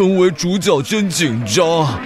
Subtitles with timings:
[0.00, 2.00] 成为主角真紧张，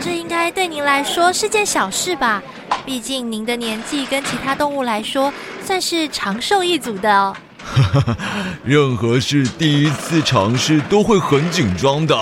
[0.00, 2.40] 这应该对您来说是件小事吧？
[2.86, 7.36] 毕竟您的年纪跟其他动物来说，算是长寿一族的哦。
[8.62, 12.16] 任何事第一次尝试都会很紧张的，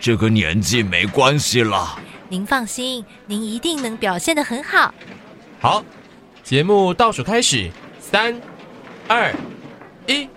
[0.00, 1.96] 这个年纪没关系了。
[2.28, 4.92] 您放心，您一定能表现得很好。
[5.60, 5.84] 好，
[6.42, 7.70] 节目倒数开始，
[8.00, 8.36] 三、
[9.06, 9.32] 二、
[10.08, 10.28] 一。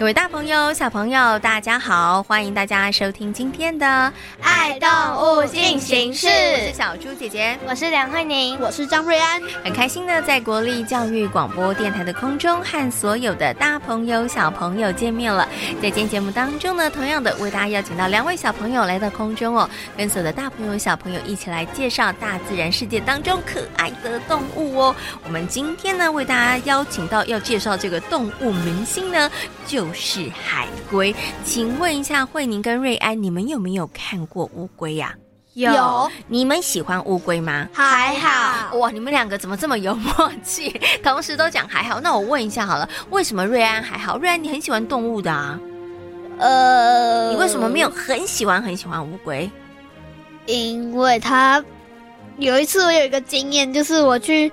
[0.00, 2.22] 各位大朋友、小朋友，大家好！
[2.22, 3.86] 欢迎大家收听今天的
[4.40, 4.88] 《爱动
[5.20, 6.26] 物进行式》。
[6.30, 9.38] 我是小猪姐姐，我是梁慧宁，我是张瑞安。
[9.62, 15.46] 很开心呢，在国立教育广播电台的空中和所有的大朋友、小朋友见面了。
[15.82, 24.96] 在今天节目当中呢，同样的为大家邀请到两位小朋友来到空中哦，跟所有的大朋友、小朋友一起来介绍大自然世界当中可爱的动物哦。
[25.24, 29.30] 我们今天呢，为大家邀请到要介绍这个动物明星呢，
[29.66, 29.89] 就。
[29.92, 35.14] 是海龟，请问一下慧宁跟瑞安，你们有没有看过乌龟呀？
[35.54, 37.68] 有，你们喜欢乌龟吗？
[37.72, 38.76] 还好。
[38.78, 42.00] 哇，你们两个怎么这么有默契，同时都讲还好？
[42.00, 44.16] 那我问一下好了，为什么瑞安还好？
[44.18, 45.58] 瑞安，你很喜欢动物的啊？
[46.38, 49.50] 呃，你为什么没有很喜欢很喜欢乌龟？
[50.46, 51.62] 因为他
[52.38, 54.50] 有一次我有一个经验，就是我去，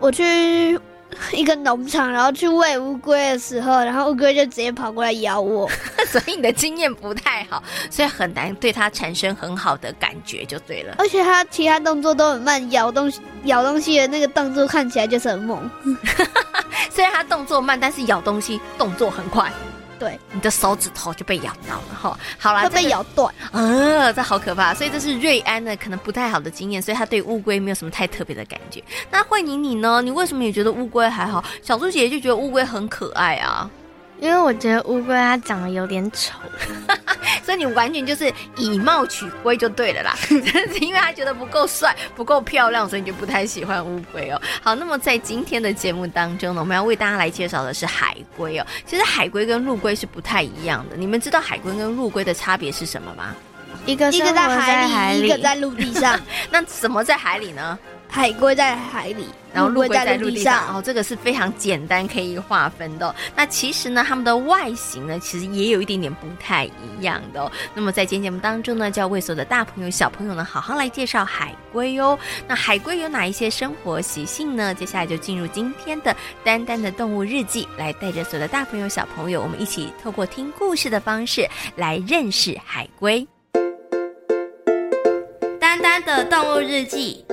[0.00, 0.78] 我去。
[1.32, 5.68] 一个农场，然后去喂乌龟的时候，然后乌龟就直接跑过来咬我，
[6.06, 10.94] 所以你的经验不太好，所以很难对它产生很好的感觉，就对了。
[10.98, 15.70] 而且它其他动作都很慢，咬东西、咬东西的那个动作看起来就是很猛。
[16.90, 19.52] 虽然它动作慢，但是咬东西动作很快。
[19.98, 22.18] 对，你的手指头就被咬到了哈。
[22.38, 23.34] 好啦，会被咬断。
[23.52, 24.72] 呃，这好可怕。
[24.72, 28.82] 所以这是瑞安的可能不太好的经验，所以他对乌龟没有什么太特别的感觉。
[29.10, 30.00] 那慧宁你呢？
[30.00, 31.44] 你为什么也觉得乌龟还好？
[31.62, 33.68] 小猪姐姐就觉得乌龟很可爱啊。
[34.20, 36.32] 因为我觉得乌龟它长得有点丑，
[37.48, 40.14] 所以你完全就是以貌取龟就对了啦。
[40.20, 40.34] 是
[40.80, 44.38] 因为他觉得不够帅、不够漂亮，所以你就不太喜欢乌龟哦。
[44.62, 48.66] 好，那么在今天的节目当中呢，我们要为大家来介绍的是海龟哦。
[48.84, 50.96] 其实海龟跟陆龟是不太一样的。
[50.98, 53.34] 你们知道海龟跟陆龟的差别是什么吗？
[53.86, 56.20] 一个一个在海里，一个在陆地上。
[56.52, 57.78] 那什么在海里呢？
[58.10, 60.76] 海龟在海里，然后陆龟在陆地上。
[60.76, 63.14] 哦、这个是非常简单可以划分的、哦。
[63.36, 67.52] 那其实呢，它们的外形呢，其实也有一点点不太一样的哦。
[67.74, 72.18] 那么在今天节目当中呢，就要为所有的大朋友、小朋友呢，好好来介绍海龟哦。
[72.48, 74.74] 那海龟有哪一些生活习性呢？
[74.74, 81.46] 接下来就进入今天的丹丹的动物日记，来带着所有的大朋友、小朋友，我们一起透过听故事的方式
[81.76, 83.26] 来认识海龟。
[85.60, 87.24] 丹丹的动物日记。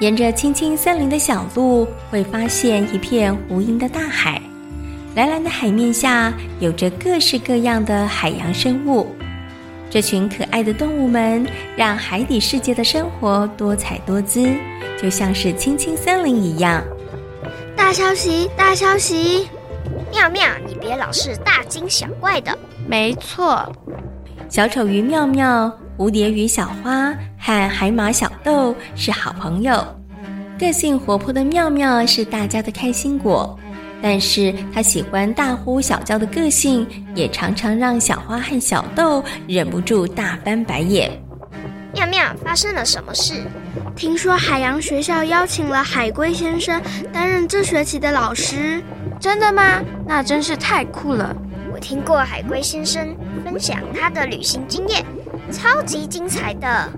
[0.00, 4.40] 沿着青青森林的小路，会发现一片无垠的大海。
[5.16, 9.08] 蓝蓝的海面下，有着各式各样的海洋生物。
[9.90, 11.44] 这群可爱的动物们，
[11.74, 14.48] 让海底世界的生活多彩多姿，
[15.02, 16.84] 就像是青青森林一样。
[17.74, 18.48] 大消息！
[18.56, 19.48] 大消息！
[20.12, 22.56] 妙妙，你别老是大惊小怪的。
[22.86, 23.66] 没错，
[24.48, 25.76] 小丑鱼妙妙。
[25.98, 29.84] 蝴蝶与小花和海马小豆是好朋友，
[30.56, 33.58] 个性活泼的妙妙是大家的开心果，
[34.00, 36.86] 但是她喜欢大呼小叫的个性，
[37.16, 41.10] 也常常让小花和小豆忍不住大翻白眼。
[41.92, 43.42] 妙妙，发生了什么事？
[43.96, 46.80] 听说海洋学校邀请了海龟先生
[47.12, 48.80] 担任这学期的老师，
[49.18, 49.82] 真的吗？
[50.06, 51.34] 那真是太酷了！
[51.74, 55.04] 我听过海龟先生分享他的旅行经验。
[55.50, 56.88] 超级精彩的，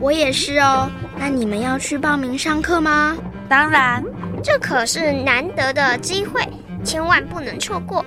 [0.00, 0.90] 我也是哦。
[1.18, 3.16] 那你们要去报名上课吗？
[3.48, 4.02] 当然，
[4.42, 6.40] 这可是难得的机会，
[6.84, 8.04] 千万不能错过。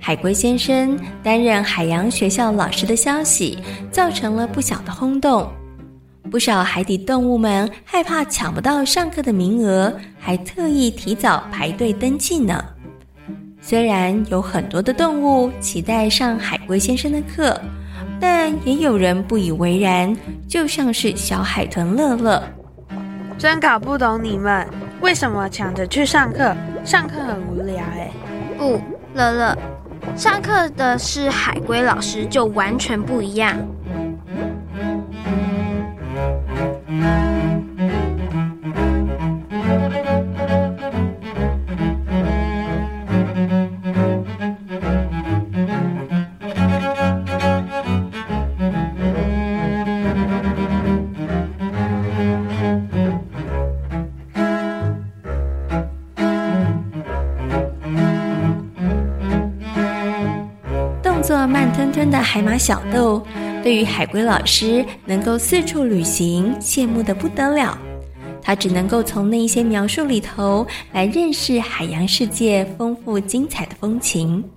[0.00, 3.58] 海龟先生担任海洋学校老师的消息
[3.90, 5.48] 造成了不小的轰动，
[6.30, 12.64] 不少海底动物们害怕抢不到上课的名额，还特意提早排队登记呢。
[13.60, 17.60] 虽然有很多的动物期待上海龟先生的课，
[18.20, 20.14] 但也有人不以为然，
[20.46, 22.42] 就像是小海豚乐乐。
[23.38, 24.66] 真搞不懂你们
[25.00, 28.10] 为什么抢着去上课，上课很无聊哎。
[28.58, 28.78] 不，
[29.14, 29.58] 乐乐，
[30.14, 33.56] 上课的是海龟老师，就完全不一样。
[62.32, 63.20] 海马小豆
[63.60, 67.76] 对于海龟老师能够四处旅行羡慕的不得了，
[68.40, 74.48] 他只能够从那一些描述里头来认识海洋世界丰富精彩的风情。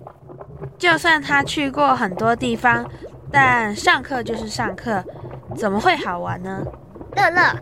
[0.78, 2.88] 就算他去过很多地方，
[3.32, 5.02] 但上课就是上课，
[5.56, 6.62] 怎么会好玩呢？
[7.16, 7.58] 乐乐，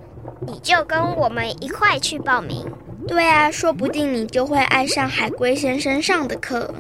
[0.47, 2.67] 你就跟我们一块去报名。
[3.09, 6.75] 对啊，说不定你就会爱上海龟先生上的课。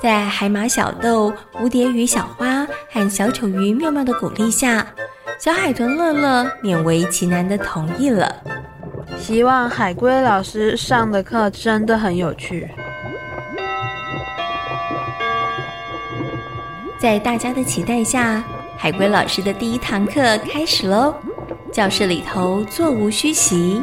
[0.00, 4.84] 在海马小豆、蝴蝶鱼小花和小丑鱼妙妙的鼓励下，
[5.38, 8.34] 小海豚乐乐勉为其难的同意了。
[9.16, 12.68] 希望海龟老师上的课真的很有趣。
[16.98, 18.42] 在大家的期待下，
[18.76, 21.14] 海龟老师的第一堂课开始喽。
[21.72, 23.80] 教室里头座无虚席。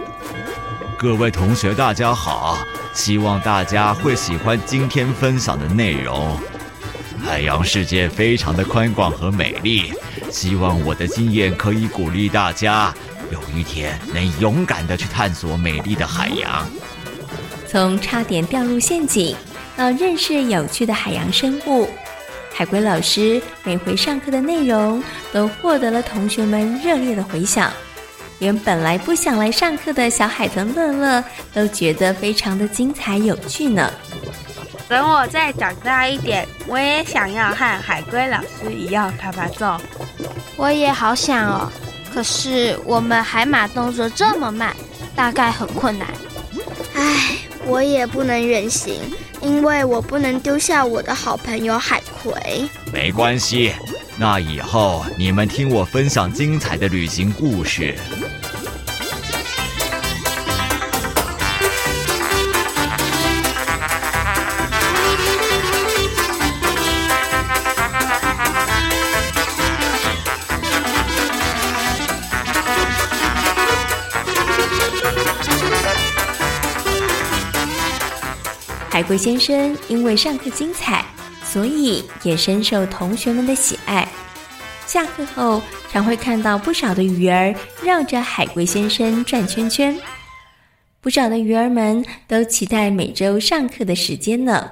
[0.98, 2.58] 各位同学，大家好，
[2.94, 6.38] 希望大家会喜欢今天分享的内容。
[7.24, 9.94] 海洋世界非常的宽广和美丽，
[10.30, 12.94] 希望我的经验可以鼓励大家。
[13.32, 16.68] 有一天能勇敢的去探索美丽的海洋，
[17.66, 19.34] 从差点掉入陷阱
[19.78, 21.88] 到认识有趣的海洋生物，
[22.58, 25.04] 海龟老师每回上课的内容
[25.34, 27.70] 都获得了同学们热烈的回响，
[28.40, 31.22] 连本来不想来上课的小海豚乐乐
[31.54, 33.92] 都觉得非常的精彩有趣呢。
[34.88, 39.78] 等我再长大一点，我也想要和海龟老师一样趴趴走。
[40.56, 41.70] 我也好想哦。
[42.14, 44.74] 可是我们海马动作这么慢，
[45.14, 46.08] 大概很困难。
[46.94, 47.36] 唉，
[47.66, 49.02] 我也不能远行，
[49.46, 52.68] 因为我不能丢下我的好朋友海葵。
[52.92, 53.74] 没关系，
[54.18, 57.96] 那以后你们听我分享精彩的旅行故事。
[79.06, 81.06] 龟先生因为上课精彩，
[81.44, 84.08] 所以也深受同学们的喜爱。
[84.86, 87.54] 下课后，常会看到不少的鱼儿
[87.84, 89.98] 绕着海龟先生转圈圈。
[91.02, 94.72] 不少的鱼儿们都期待每周上课的时间呢。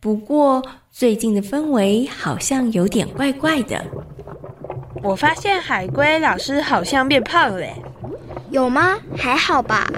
[0.00, 3.84] 不过，最近的氛围好像有点怪怪的。
[5.02, 7.66] 我发现海龟老师好像变胖了。
[8.50, 8.96] 有吗？
[9.16, 9.90] 还好吧。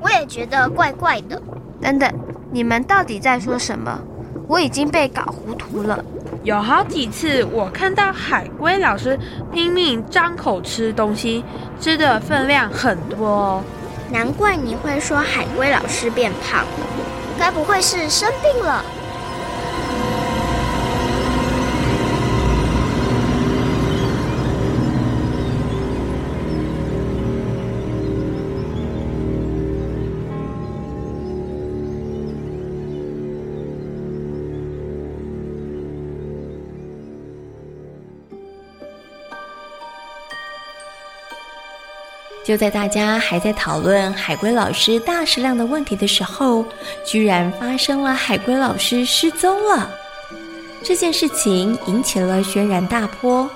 [0.00, 1.40] 我也觉得怪怪的。
[1.80, 2.10] 等等。
[2.54, 3.98] 你们到底在说什么？
[4.46, 6.04] 我已经被搞糊涂了。
[6.44, 9.18] 有好几次我看到海龟老师
[9.52, 11.44] 拼命张口吃东西，
[11.80, 13.64] 吃的分量很多哦。
[14.12, 16.86] 难怪你会说海龟老师变胖了，
[17.36, 18.84] 该不会是生病了？
[42.44, 46.62] 就在大家还在讨论海龟老师大食量的问题的时候，
[47.02, 49.90] 居然发生了海龟老师失踪了。
[50.82, 53.48] 这件事情引起了轩然大波，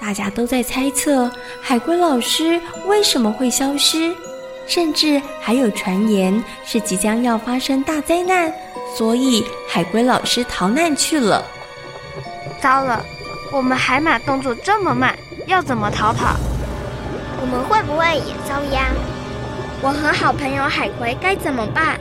[0.00, 1.28] 大家都在猜测
[1.60, 4.14] 海龟老师为什么会消失，
[4.68, 8.54] 甚至还有传言是即将要发生大灾难，
[8.96, 11.44] 所以海龟老师逃难去了。
[12.62, 13.04] 糟了，
[13.52, 15.18] 我们海马动作这么慢，
[15.48, 16.36] 要怎么逃跑？
[17.40, 18.92] 我们会不会也遭殃？
[19.80, 21.98] 我和好朋友海葵该怎么办？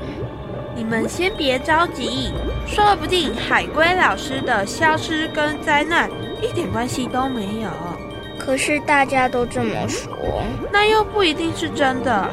[0.75, 2.31] 你们先别着急，
[2.67, 6.09] 说不定海龟老师的消失跟灾难
[6.41, 7.69] 一点关系都没有。
[8.39, 10.09] 可是大家都这么说，
[10.71, 12.29] 那又不一定是真的。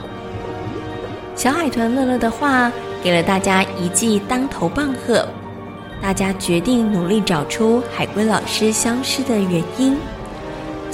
[1.35, 2.71] 小海豚乐乐的话
[3.03, 5.27] 给了大家一记当头棒喝，
[6.01, 9.99] 大家决定努力找出海龟老师消失的原因。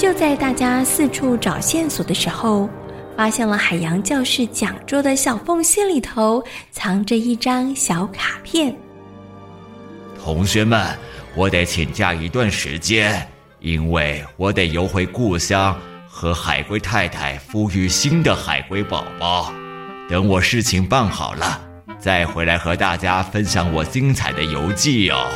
[0.00, 2.70] 就在大家四处找线索的时候，
[3.18, 8.74] 发现了海洋教室讲桌的小缝隙里头藏着一张小卡片。
[10.18, 10.96] 同学们，
[11.34, 13.28] 我得请假一段时间，
[13.58, 15.78] 因为我得游回故乡，
[16.08, 19.52] 和海龟太太孵育新的海龟宝宝。
[20.08, 21.60] 等我事情办好了，
[21.98, 25.28] 再回来和大家分享我精彩的游记哦。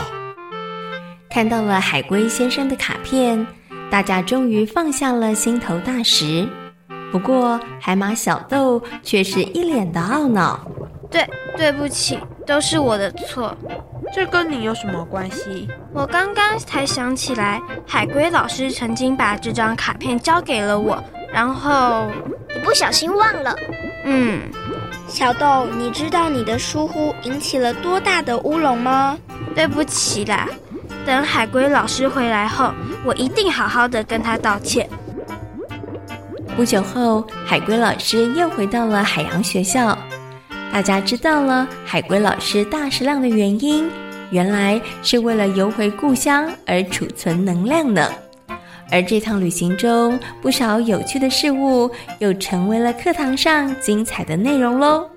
[1.29, 3.47] 看到了海龟先生的卡片，
[3.95, 6.49] 大家终于放下了心头大石。
[7.13, 10.67] 不过海马小豆却是一脸的懊恼。
[11.09, 11.25] 对，
[11.57, 13.57] 对不起，都是我的错。
[14.13, 15.69] 这跟你有什么关系？
[15.93, 21.01] 我刚刚才想起来，海龟老师曾经把这张卡片交给了我，
[21.33, 22.11] 然后
[22.53, 23.55] 你不小心忘了。
[24.05, 24.41] 嗯。
[25.07, 29.17] 小豆，你知道你的疏忽引起了多大的乌龙吗？
[29.55, 30.49] 对不起啦，
[31.07, 32.73] 等海龟老师回来后，
[33.05, 34.89] 我一定好好的跟他道歉。
[36.57, 39.99] 不久后，海龟老师又回到了海洋学校，
[40.73, 43.91] 大家知道了海龟老师大食量的原因，
[44.31, 48.09] 原来是为了游回故乡而储存能量呢。
[48.91, 55.09] 而这趟旅行中，不少有趣的事物又成为了课堂上精彩的内容喽。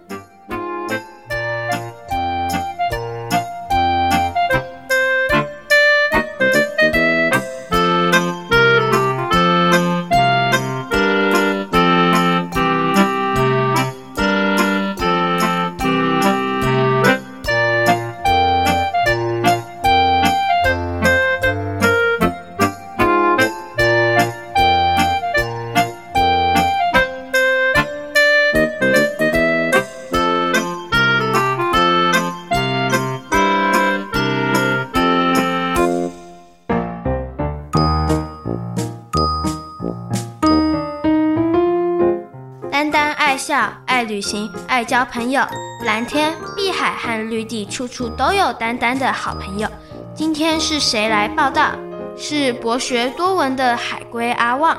[43.53, 45.41] 爱旅行，爱交朋友，
[45.85, 49.69] 蓝天、碧海和绿地，处处都有丹丹的好朋友。
[50.13, 51.71] 今天是谁来报道？
[52.17, 54.77] 是博学多闻的海龟阿旺。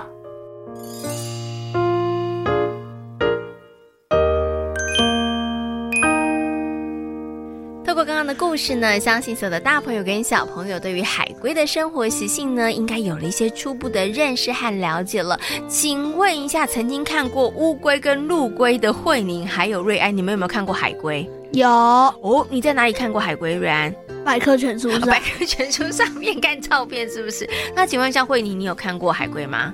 [7.84, 15.38] 透过刚刚的故事呢，相信所有的大朋友跟小朋友对于海龟的生活习性呢，应该有了一些初步的认识和了解了。
[15.66, 21.28] 请问一下，曾经看过乌龟跟陆龟的慧宁还有瑞安，你们有没有看过海龟？
[21.52, 23.54] 有哦，你在哪里看过海龟？
[23.54, 23.94] 瑞安？
[24.24, 27.48] 百科全书上，百科全书上面看照片是不是？
[27.74, 29.72] 那请问一下慧宁，你有看过海龟吗？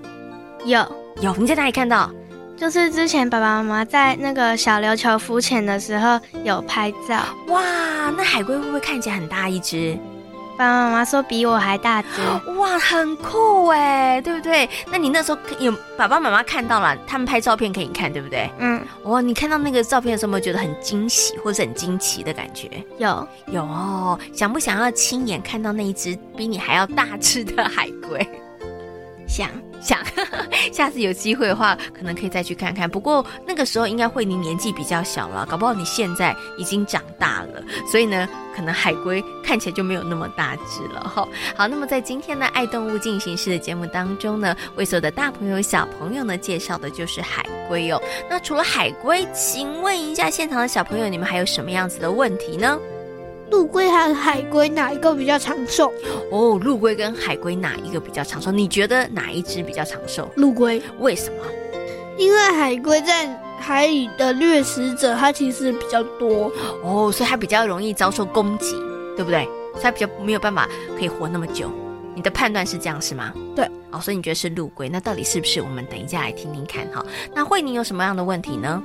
[0.64, 0.80] 有
[1.20, 2.10] 有，你在哪里看到？
[2.56, 7.24] 就是之前爸爸妈妈在那个小琉球浮潜的时候有拍照。
[7.48, 7.60] 哇，
[8.16, 9.98] 那海龟会不会看起来很大一只？
[10.56, 12.08] 爸爸妈妈说比我还大只。
[12.52, 14.68] 哇，很酷哎，对不对？
[14.90, 18.48] 那你那时候有爸爸妈妈看到了，他们拍照片给你看，对不对？
[18.58, 18.80] 嗯。
[19.04, 22.70] 哇，你看到那个照片的时候，有没有觉得很惊喜或者很惊奇的感觉？
[22.98, 28.26] 有有哦，想不想要亲眼看到那一只比你还要大只的海龟？
[29.26, 29.50] 想。
[29.84, 30.00] 想，
[30.72, 32.88] 下次有机会的话，可能可以再去看看。
[32.88, 38.26] 不过那个时候应该慧宁年纪比较小了，搞不好你现在已经长大了，所以呢，
[38.56, 41.28] 可能海龟看起来就没有那么大只了哈。
[41.54, 48.00] 好，那么在今天的爱动物进行式的节目当中呢，为所有的大朋友小朋友呢介绍的就是海龟哦。
[48.30, 52.78] 那除了海龟，请问一下现场的小朋友，你们还有什么样子的问题呢？
[53.50, 55.92] 陆龟和海龟哪一个比较长寿？
[56.30, 58.50] 哦，陆龟跟海龟哪一个比较长寿？
[58.50, 60.28] 你觉得哪一只比较长寿？
[60.36, 60.82] 陆龟。
[60.98, 61.36] 为什么？
[62.16, 63.26] 因为海龟在
[63.58, 66.50] 海里的掠食者，它其实比较多
[66.82, 68.74] 哦，所以它比较容易遭受攻击，
[69.16, 69.44] 对不对？
[69.72, 71.70] 所以它比较没有办法可以活那么久。
[72.14, 73.32] 你的判断是这样是吗？
[73.54, 73.68] 对。
[73.90, 74.88] 哦，所以你觉得是陆龟？
[74.88, 75.60] 那到底是不是？
[75.60, 77.04] 我们等一下来听听看哈。
[77.34, 78.82] 那慧宁有什么样的问题呢？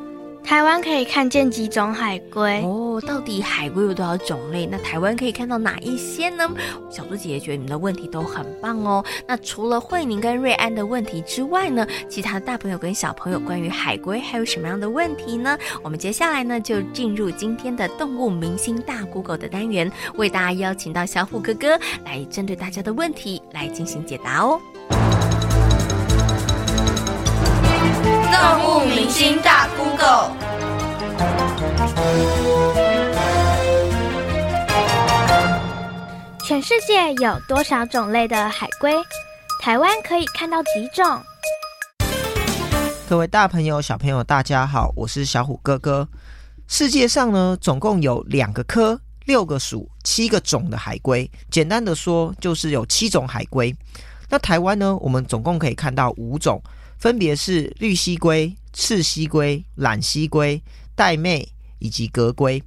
[0.50, 3.00] 台湾可以看见几种海龟哦？
[3.06, 4.66] 到底海龟有多少种类？
[4.66, 6.50] 那台湾可以看到哪一些呢？
[6.90, 9.06] 小猪姐姐觉得你们的问题都很棒哦。
[9.28, 15.56] 那除了慧宁跟瑞安的问题之外呢，其他大朋友跟小朋友关于海龟还有什么样的问题呢？
[15.84, 24.60] 我们接下来呢就进入今天的动物明星大 Google 的单元，为大家邀请到小虎哥哥来针对大家的问题来进行解答哦。
[28.40, 30.32] 动物明星大 Google。
[36.46, 38.96] 全世界有多少种类的海龟？
[39.62, 41.22] 台湾可以看到几种？
[43.10, 46.08] 各位大朋友、小朋友，大家好，我是小虎哥哥。
[46.70, 51.30] 世界上呢，总共有两个科、六个属、七个种的海龟。
[51.52, 53.76] 简单的说，就是有七种海龟。
[54.30, 56.62] 那台湾呢，我们总共可以看到五种。
[57.00, 60.62] 分别是绿蜥龟、赤蜥龟、榄蠵龟、
[60.98, 61.48] 玳瑁
[61.80, 62.62] 以及革龟，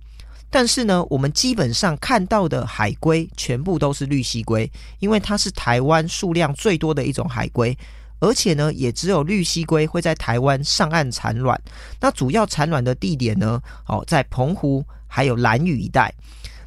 [0.48, 4.70] 但是呢，我们基本上看到的海龟全部都是绿蜥龟，
[5.00, 7.76] 因为它是台湾数量最多的一种海龟，
[8.20, 11.60] 而且呢，也只有绿蜥龟会在台湾上岸产卵。
[12.00, 16.10] 那主要产卵的地点呢，哦，在澎湖还有兰屿一带。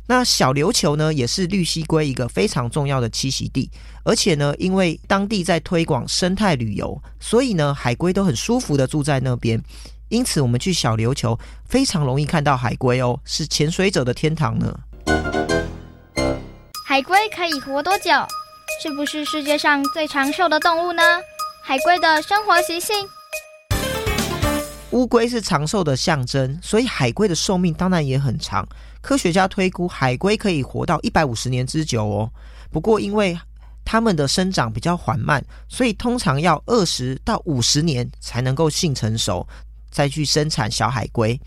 [0.07, 3.69] 那小琉球呢，也是绿溪龟一个非常重要的栖息地，
[4.03, 9.59] 而且呢，因为当地在推广生态旅游，所以呢，海龟都很舒服的住在那边，
[10.09, 14.79] 因此我们去小琉球非常容易看到海龟哦，是潜水者的天堂呢。
[16.85, 18.11] 海龟可以活多久？
[18.83, 21.01] 是不是世界上最长寿的动物呢？
[21.63, 22.95] 海龟的生活习性？
[24.91, 28.65] 乌龟是长寿的象征，所以海龟的寿命当然也很长。
[29.05, 32.27] 科学家推估，海龟可以活到一百五十年之久哦。
[32.71, 33.37] 不过，因为
[33.85, 39.47] 它们的生长比较缓慢，所以通常要二十到五十年才能够性成熟，
[39.91, 41.39] 再去生产小海龟。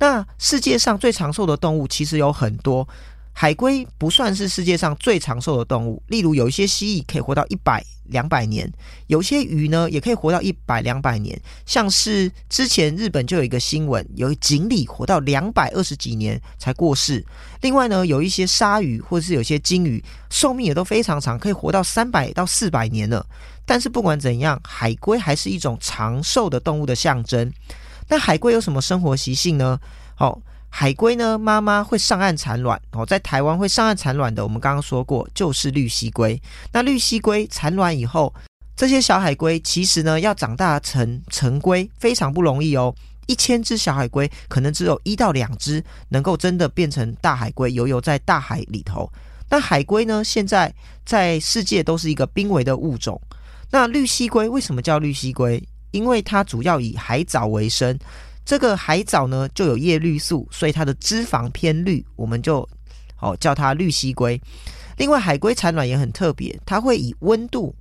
[0.00, 2.86] 那世界上最长寿的动物其实有很多。
[3.40, 8.68] 海龟不算是世界上最长寿的动物，例如有一些蜥蜴可以活到一百、两百年，
[9.06, 11.40] 有些鱼呢也可以活到一百、两百年。
[11.64, 17.24] 像是之前日本就有一个新闻，有锦鲤活到两百二十几年才过世。
[17.60, 23.24] 另外呢，有一些鲨鱼或者是有些鲸鱼寿命也都非常长，可以活到三百到四百年了。
[23.64, 27.52] 但是不管怎样，海龟还是一种长寿的动物的象征。
[28.08, 29.78] 那海龟有什么生活习性呢？
[30.16, 30.42] 好、哦。
[30.70, 36.40] 海龟呢，妈妈会上岸产卵哦，在台湾会上岸产卵的，我们刚刚说过，就是绿蠵龟。
[36.72, 38.32] 那绿蠵龟产卵以后，
[38.76, 42.94] 这些小海龟其实呢，要长大成成龟非常不容易哦。
[43.26, 49.10] 一千只小海龟，可能只有一到两只能够真的变成大海龟，游游在大海里头。
[49.50, 50.72] 那海龟呢，现在
[51.04, 53.20] 在世界都是一个濒危的物种。
[53.70, 55.62] 那绿蠵龟为什么叫绿蠵龟？
[55.90, 57.98] 因为它主要以海藻为生。
[58.48, 62.66] 这个海藻呢，就有叶绿素，所以它的脂肪偏绿，我们就
[63.20, 64.40] 哦叫它绿蠵龟。
[64.96, 67.74] 另外，海龟产卵也很特别，它会以温度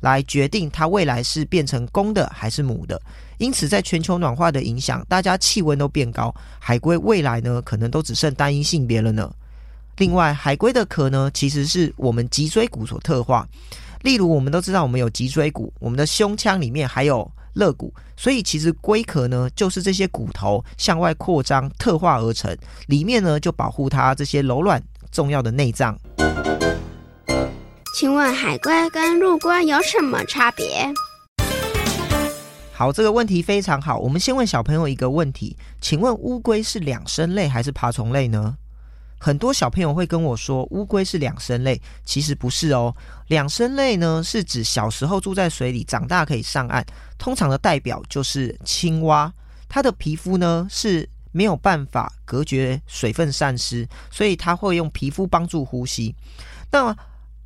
[0.00, 2.98] 来决定它未来是变成公的还是母的。
[3.36, 9.30] 因此，在全球暖化的影响，大家气温都变高，海龟未来呢可能都只剩单一性别了呢。
[9.98, 13.46] 另外，海龟的壳呢，其实是我们脊椎骨所特化。
[14.00, 17.30] 例如，我们都知道我们有脊椎骨，我们的胸腔里面还有。
[17.58, 25.98] 肋骨，所以其实龟壳呢，就是这些骨头向外扩张特化而成，里面呢就保护它这些柔软重要的内脏。
[27.96, 30.88] 请问海龟跟陆龟有什么差别？
[32.72, 33.98] 好，这个问题非常好。
[33.98, 38.56] 我们先问小朋友一个问题，请问乌龟是两生类还是爬虫类呢？
[39.18, 42.94] 很多小朋友会跟我说，乌龟是两生类，其实不是哦。
[43.26, 46.84] 两生类呢，是指小时候住在水里，长大可以上岸。
[47.18, 49.32] 通常的代表就是青蛙，
[49.68, 56.14] 它的皮肤呢是没有办法隔绝水分散失，所以它会用皮肤帮助呼吸。
[56.70, 56.96] 那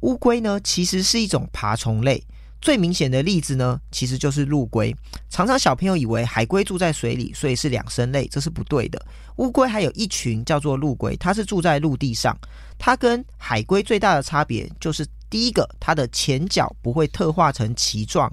[0.00, 2.22] 乌龟呢，其实是一种爬虫类。
[2.62, 4.94] 最明显的例子呢，其实就是陆龟。
[5.28, 9.04] 常常小朋友以为海龟住在水里，所以是两生类，这是不对的。
[9.36, 12.38] 乌龟还有一群叫做陆龟，它是住在陆地上。
[12.78, 18.32] 它跟海龟最大的差别就是，第一个，它的前脚不会特化成鳍状。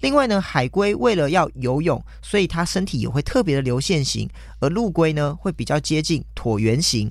[0.00, 7.10] 另外呢，海龟为了要游泳，所以它身体也会特别的流线型，而陆龟呢，会比较接近椭圆形。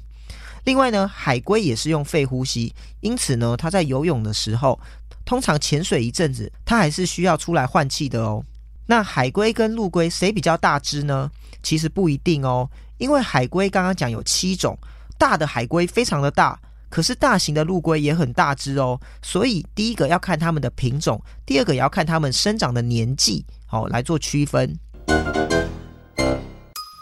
[0.65, 4.79] 另外呢，海龟也是用肺呼吸，因此呢，它在游泳的时候，
[5.25, 8.43] 通常潜水一阵子，它还是需要出来换气的哦。
[8.87, 11.31] 那海龟跟陆龟谁比较大只呢？
[11.61, 14.77] 其实不一定哦，因为海龟刚刚讲有七种，
[15.17, 16.59] 大的海龟非常的大，
[16.89, 18.99] 可是大型的陆龟也很大只哦。
[19.21, 24.77] 所以第一个要看它们的品种，第二个也要看它们生长的年纪，好来做区分。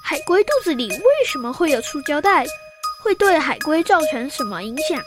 [0.04, 2.46] 海龟肚子里为什么会有塑胶袋？
[3.04, 5.02] 会对海龟造成什么影响？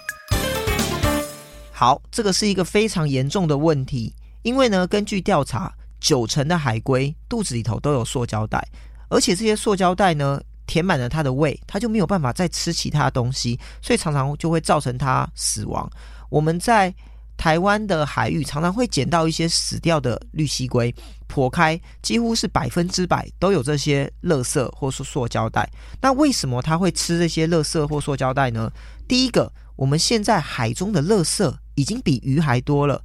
[1.76, 8.64] 好，这个是一个非常严重的问题，因为呢，根据调查，九成的海龟肚子里头都有塑胶袋，
[9.08, 15.90] 而且这些塑胶袋呢，填满了它的胃，它就没有办法再吃其他东西，所以常常就会造成它死亡。
[16.30, 16.94] 我们在
[17.36, 20.94] 台湾的海域常常会捡到一些死掉的绿蠵龟，
[21.28, 25.68] 剖开几乎是百分之百都有这些垃圾或是塑胶袋。
[26.00, 28.70] 那为什么它会吃这些垃圾或塑胶袋呢？
[29.08, 33.02] 第一个，我们现在海中的垃圾已经比鱼还多了。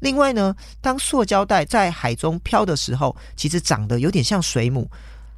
[0.00, 4.90] 另外呢，当塑胶袋在海中飘的时候，其实长得有点像水母。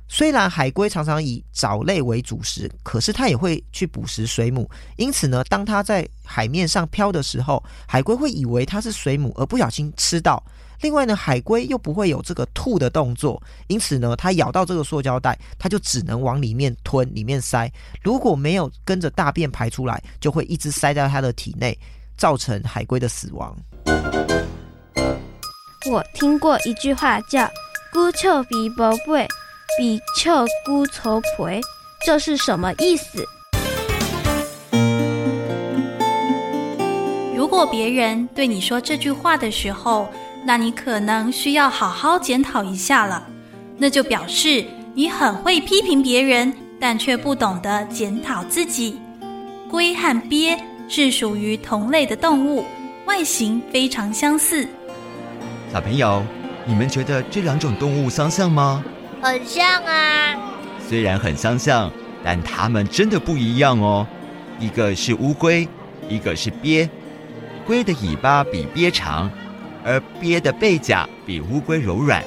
[0.09, 4.69] 虽然海龟常常以藻类为主食，可是它也会去捕食水母。
[4.97, 10.43] 因此呢，当它在海面上飘的时候，海龟会以为它是水母，而不小心吃到。
[10.83, 17.69] 另外呢，海龟又不会有这个吐的动作，因此呢，它咬到这个塑胶袋，它就只能往里面吞、里面塞。
[18.03, 21.77] 如果没有跟着大便排出来，就会一直塞在它的体内，
[22.17, 23.57] 造成海龟的死亡。
[25.91, 27.49] 我听过一句话叫
[27.93, 29.27] “孤臭比宝贝”。
[29.77, 31.51] 比臭孤愁婆，
[32.07, 33.23] 这是什么意思？
[37.37, 40.09] 如果别人对你说这句话的时候，
[40.47, 43.27] 那你可能需要好好检讨一下了。
[43.77, 46.51] 那就表示你很会批评别人，
[46.81, 48.99] 但却不懂得检讨自己。
[49.71, 52.65] 龟和鳖是属于同类的动物，
[53.07, 54.67] 外形非常相似。
[55.73, 56.23] 小朋友，
[56.65, 58.85] 你们觉得这两种动物相像吗？
[59.21, 60.37] 很像啊，
[60.89, 61.91] 虽然很相像，
[62.23, 64.07] 但它们真的不一样哦。
[64.59, 65.69] 一个是乌龟，
[66.09, 66.89] 一个是鳖。
[67.67, 69.29] 龟的尾巴比鳖长，
[69.85, 72.23] 而鳖的背甲比乌龟柔软。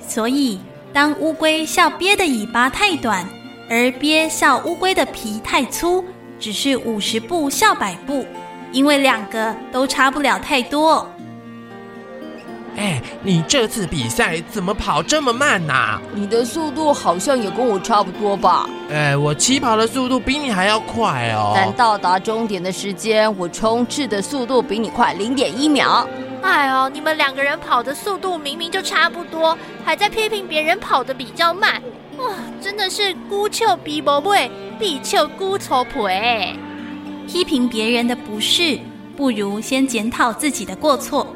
[0.00, 0.60] 所以，
[0.92, 3.26] 当乌龟笑鳖的尾巴太短，
[3.68, 6.04] 而鳖笑乌龟的皮太粗，
[6.38, 8.26] 只是五十步笑百步，
[8.72, 11.08] 因为两个都差不了太多。
[12.76, 16.02] 哎，你这次比赛怎么跑这么慢呐、啊？
[16.12, 18.68] 你的速度好像也跟我差不多吧？
[18.90, 21.52] 哎，我起跑的速度比你还要快哦。
[21.54, 26.06] 但到达终点的时间，我冲刺的速度比你快零点一秒。
[26.42, 31.82] 哎呦，你们两个人跑的速度明明就差不多，还在批评别人跑的比较慢。
[32.18, 36.08] 哇，真的是龟笑比宝贝，比笑菇愁婆。
[37.26, 38.78] 批评别人的不是，
[39.16, 41.26] 不如先检讨自己的过错。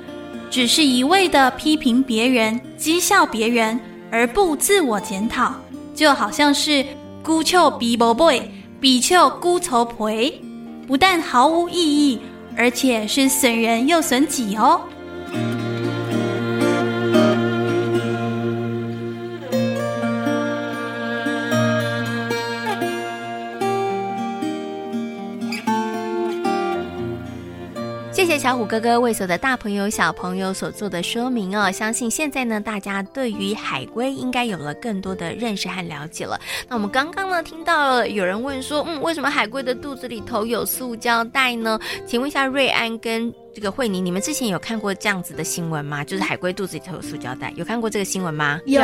[0.50, 3.78] 只是一味的批评别人、讥笑别人，
[4.10, 5.54] 而不自我检讨，
[5.94, 6.84] 就好像是
[7.22, 10.10] 龟笑比宝贝，比笑菇愁婆，
[10.88, 12.20] 不但毫无意义，
[12.56, 14.80] 而且是损人又损己哦。
[28.40, 36.40] 小虎哥哥为所有的大朋友小朋友所做的说明哦，相信现在呢，大家对于海龟应该有了更多的认识和了解了。
[36.66, 41.78] 那我们刚刚呢，听到了有人问说，嗯，为什么海龟的肚子里头有塑胶袋呢？
[42.06, 46.02] 请问一下瑞安跟这个慧宁，你们之前有看过这样子的新闻吗？
[46.02, 48.58] 就是海龟肚子里头有塑胶袋，有看过这个新闻吗？
[48.64, 48.80] 有。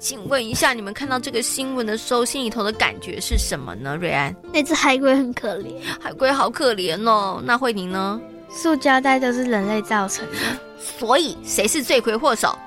[0.00, 3.94] 请问一下，你们看到这个新闻的时候，心里头的感觉是什么呢？
[3.94, 7.40] 瑞安，那只海龟很可怜，海龟好可怜哦。
[7.44, 8.20] 那慧宁呢？
[8.48, 10.36] 塑胶袋都是人类造成的，
[10.78, 12.58] 所以谁是罪魁祸首？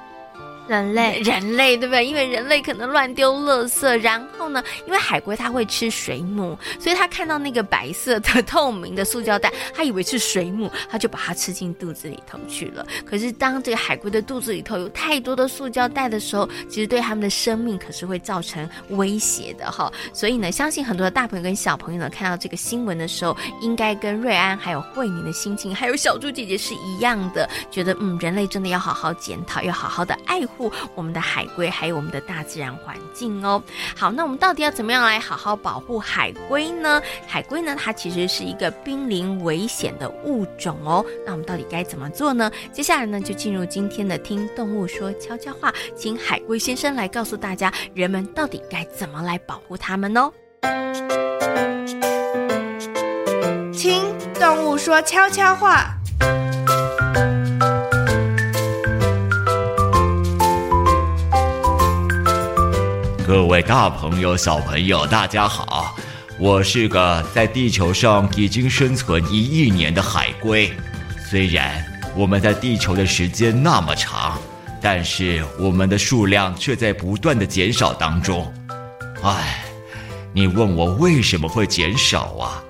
[0.68, 2.06] 人类， 人类对不对？
[2.06, 12.86] 因为人类可能乱丢垃圾，然后呢，因为海龟它会吃水母，所以它看到那个白色的透明的塑胶袋，它以为是水母，它就把它吃进肚子里头去了。
[13.06, 19.92] 可是当这个海龟的肚子里头有太多的塑胶袋的时候，其实对它们的生命可是会造成威胁的哈。
[20.14, 30.51] 所以呢，相信很多的大朋友跟小朋友呢，看到这个新闻的时候，应该跟瑞安还有慧宁的心情，还有小猪姐姐是一样的，觉得嗯，人类真的要好好检讨，要好好的爱护。
[30.58, 33.62] 护我们的海龟，还有我们的大自然环境哦。
[33.96, 37.02] 好，那我们到底要怎么样来好好保护海龟呢？
[37.28, 41.06] 海龟呢，它其实是一个濒临危险的物种哦。
[41.26, 42.52] 那我们到底该怎么做呢？
[42.72, 50.32] 接下来呢，就进入今天的听动物说悄悄话，请海龟先生来告诉大家，人们到底该怎么来保护它们哦。
[53.74, 54.04] 听
[54.40, 56.01] 动物说悄悄话。
[63.32, 65.96] 各位大朋友、小朋友，大家好！
[66.38, 70.70] 我是个在地球上已经生存一亿年的海龟。
[71.30, 71.82] 虽然
[72.14, 74.38] 我们在地球的时间那么长，
[74.82, 78.54] 但是我们的数量却在不断的减少当中。
[79.24, 79.64] 唉，
[80.34, 82.62] 你问我为什么会减少啊？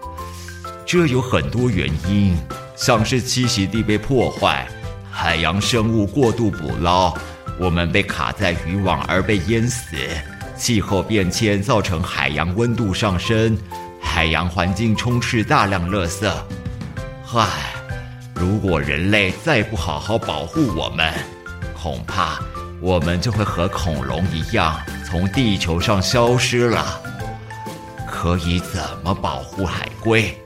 [0.86, 2.38] 这有很多原因，
[2.76, 4.68] 像是栖息地被破坏，
[5.10, 7.12] 海洋生物过度捕捞，
[7.60, 9.98] 我们被卡在渔网而被淹死，
[10.62, 13.58] 气候变迁造成海洋温度上升，
[14.00, 16.32] 海洋环境充斥大量垃圾。
[17.34, 17.74] 唉，
[18.36, 21.12] 如果人类再不好好保护我们，
[21.74, 22.40] 恐怕
[22.80, 27.02] 我们就会和恐龙一样从地球上消失了。
[28.08, 30.38] 可以怎么保护海龟？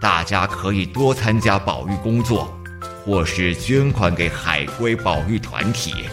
[0.00, 2.56] 大家可以多参加保育工作。
[3.02, 6.04] 或是捐款给海龟保育团体。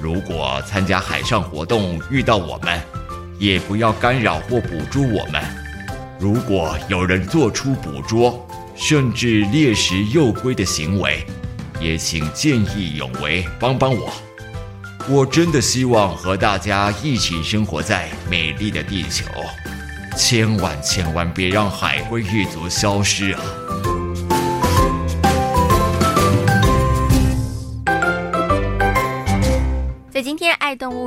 [0.00, 2.80] 如果参加海上活动遇到我们，
[3.38, 5.42] 也不要干扰或捕捉我们。
[6.18, 11.24] 如果有人做出捕捉甚至猎食幼龟的行为，
[11.78, 14.12] 也请见义勇为，帮帮我。
[15.08, 19.24] 我真的希望和大家一起生活在美丽的地球，
[20.16, 23.40] 千万千万别让海龟一族消失啊！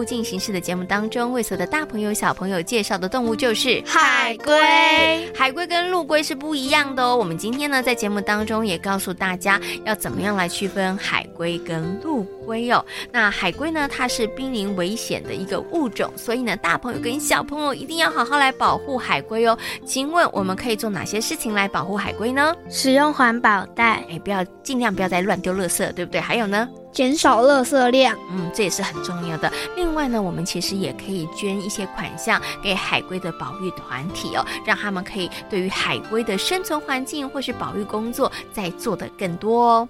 [0.04, 4.54] 物进行式的节目当中，为所有的大朋友小朋友介绍的动物就是海龟。
[5.34, 7.16] 海龟跟陆龟是不一样的哦。
[7.16, 12.84] 我们今天呢，在节目当中也告诉大家要怎么样来区分海龟跟陆龟哦。
[13.12, 19.58] 那海龟呢，它是濒临危险的一个物种，所以呢，大朋友跟小朋友一定要好好来保护海龟哦。
[19.86, 22.54] 请问我们可以做哪些事情来保护海龟呢？
[22.70, 26.20] 使用环保袋，哎，不要尽量不要再乱丢垃圾，对不对？
[26.20, 26.68] 还有呢？
[26.94, 29.52] 减少垃圾量，嗯，这也是很重要的。
[29.76, 39.90] 另外呢，我们其实也可以捐一些款项给海龟的保育团体哦，让他们可以对于海龟的生存环境或是保育工作再做得更多哦。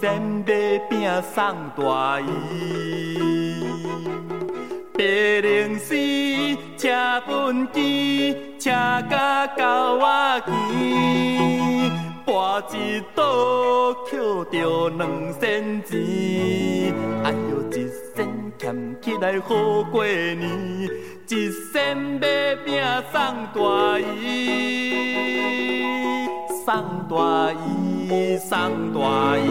[0.00, 2.24] 先买饼送大衣，
[4.94, 5.94] 白龙丝
[6.78, 6.88] 车
[7.28, 8.70] 畚箕，车
[9.10, 10.54] 甲狗仔牵，
[12.24, 12.30] 跋
[12.74, 14.18] 一倒捡
[14.50, 15.00] 着两
[15.38, 15.90] 仙钱。
[17.22, 17.76] 哎哟，一
[18.16, 18.16] 仙
[18.56, 20.88] 俭起来好过年，
[21.28, 22.82] 一仙买饼
[23.12, 23.20] 送
[23.52, 24.24] 大姨，
[26.64, 29.46] 送大衣，送大衣。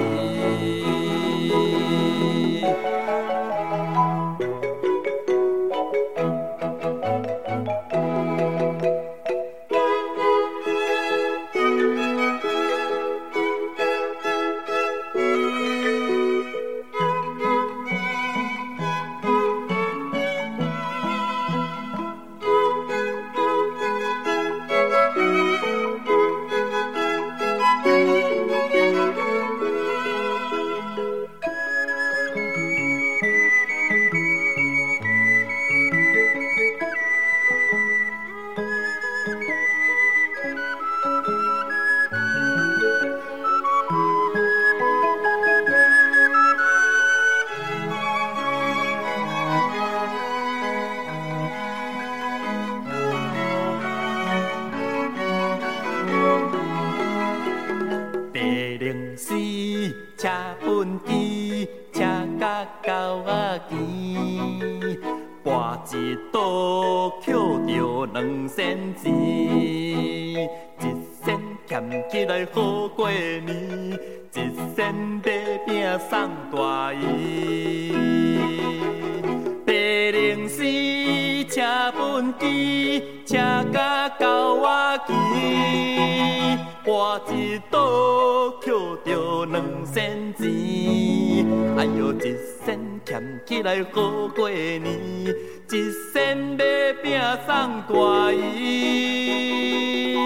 [87.00, 88.74] 我一刀捡
[89.06, 92.36] 着两仙钱，哎哟一
[92.66, 96.66] 仙俭起来好过年，一仙买
[97.02, 100.18] 饼送大姨，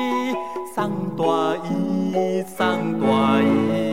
[0.74, 1.24] 送大
[1.58, 3.93] 姨，送大姨。